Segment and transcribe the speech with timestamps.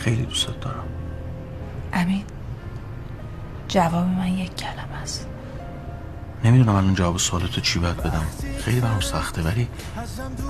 [0.00, 0.84] خیلی دوستت دارم.
[1.92, 2.24] امین
[3.68, 5.26] جواب من یک کلمه است.
[6.44, 8.26] نمی‌دونم الان جواب سوالتو چی باید بدم.
[8.60, 9.68] خیلی برام سخته ولی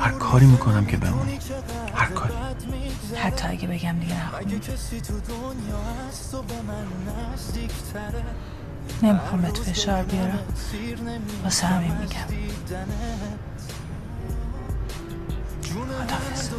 [0.01, 1.39] هر کاری می‌کنم که بمونی.
[1.95, 2.35] هر کاری.
[3.17, 4.61] حتی اگه بگم دیگه نخونی.
[9.03, 10.39] نمی‌خوام بهت فشار بیارم.
[11.45, 12.27] واسه همین میگم.
[15.63, 16.51] خدافز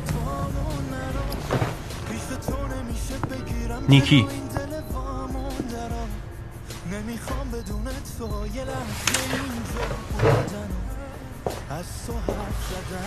[3.90, 4.28] نیکی.
[6.92, 7.84] نمی‌خوام بدون
[8.18, 10.70] تو یه لحظه اینجا بودن.
[11.70, 13.04] از تو حرف زدن.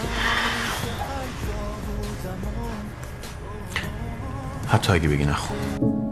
[0.99, 2.43] هر جا بودم.
[4.69, 6.04] حتی اگه بگی نخون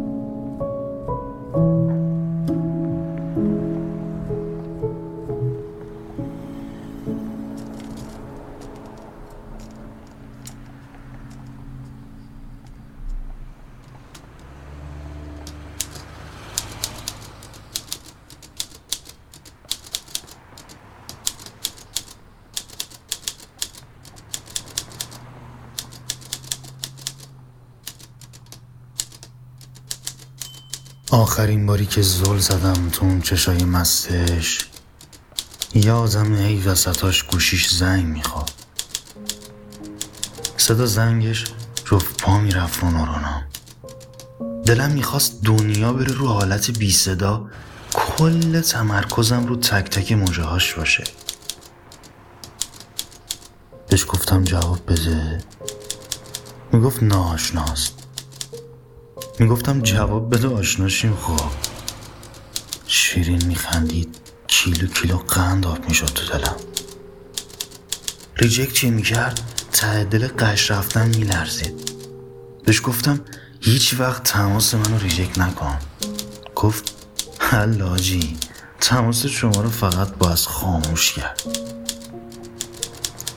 [31.12, 34.58] آخرین باری که زل زدم تو اون چشای مستش.
[35.74, 38.50] یادم ای وسطاش گوشیش زنگ می‌خواد
[40.56, 41.44] صدا زنگش
[41.84, 42.88] جفت پا می‌رفت رو
[44.64, 47.46] دلم می‌خواست دنیا بره رو حالت بی صدا
[47.94, 51.04] کل تمرکزم رو تک تک موجهاش باشه.
[53.88, 55.44] بهش گفتم جواب بده.
[56.72, 58.01] می‌گفت ناشناست
[59.42, 61.50] می‌گفتم جواب بده آشناشیم خب.
[62.86, 64.16] شیرین میخندید.
[64.46, 66.56] کیلو کیلو قند آب می‌شد تو دلم.
[68.36, 69.40] reject چی می‌کرد؟
[69.72, 71.92] ته دل قش رفتن میلرزید.
[72.64, 73.20] بهش گفتم
[73.60, 75.78] هیچ وقت تماس منو reject نکن.
[76.54, 76.92] گفت
[77.38, 78.36] حلاجی
[78.80, 81.42] تماس شما رو فقط باز خاموش کرد.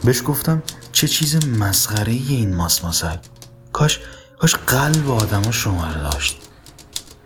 [0.03, 3.19] بهش گفتم چه چیز مسخره این ماسماسک.
[3.73, 3.99] کاش
[4.39, 6.41] کاش قلب آدم شماره داشت.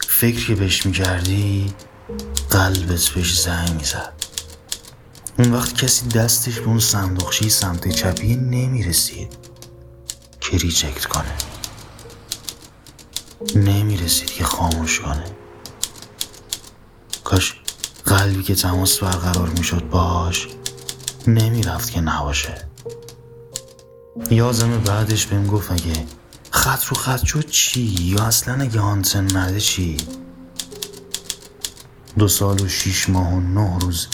[0.08, 1.74] فکر که بهش می‌کردی
[2.50, 4.14] قلبت بهش زنگ می‌زد
[5.40, 9.38] اون وقت کسی دستش به اون صندوقچی سمت چپی نمی‌رسید.
[10.42, 11.34] که ریجکت کنه.
[13.56, 15.26] نمی‌رسید که خاموش کنه.
[17.24, 17.56] کاش
[18.06, 20.48] قلبی که تماس برقرار می‌شد باش
[21.28, 22.68] نمی‌رفت که نباشه.
[24.32, 26.06] یازم بعدش بهم گفت اگه
[26.52, 29.98] خط رو خط شد چی؟ یا اصلا اگه آنتن نده چی؟
[32.18, 34.08] دو سال و شیش ماه و نه روز.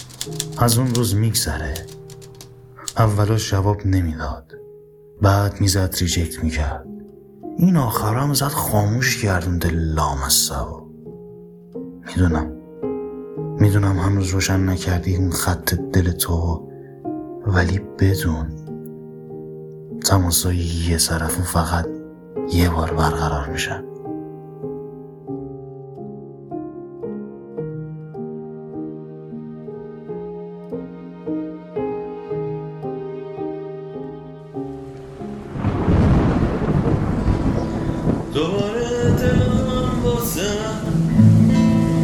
[0.58, 1.74] از اون روز میگذره.
[2.98, 4.52] اولاش جواب نمی‌داد.
[5.22, 6.86] بعد می‌زد ریجکت می‌کرد.
[7.58, 10.86] این آخرام زد خاموش کردون دل لام از سوا
[12.08, 12.52] می‌دونم.
[13.60, 16.70] می‌دونم هنوز روشن نکردی اون خط دل تو
[17.48, 18.48] ولی بدون
[20.06, 22.05] تماسای یه طرفون فقط
[22.54, 23.84] یه بار برقرار میشن
[38.34, 40.42] دوباره دلم واسه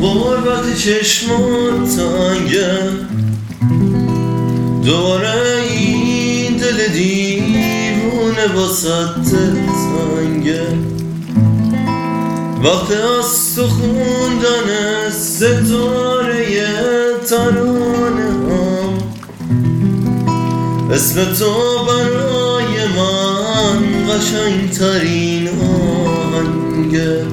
[0.02, 2.80] قربت چشمات تنگه.
[4.86, 5.71] دوباره این دل
[8.42, 10.68] دیوونه واسه تنگه
[12.64, 16.46] وقت از تو خوندن ستاره
[17.30, 18.98] ترانه هم
[20.92, 23.80] اسم تو برای من
[24.10, 27.26] قشنگترین آهنگه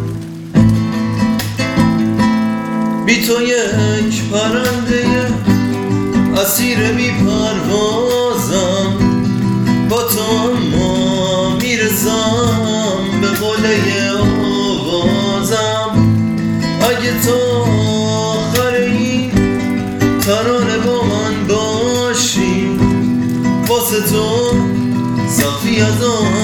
[3.06, 5.26] بی تو یک پرنده
[6.36, 9.08] اسیر بی پروازم.
[9.88, 10.67] با تو
[17.24, 17.64] تو
[18.10, 19.30] آخر این
[20.20, 22.78] ترانه با من باشی.
[23.68, 24.52] واسه تو
[25.28, 26.37] صافی از آن